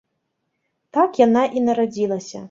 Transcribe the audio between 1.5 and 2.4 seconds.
і нарадзілася.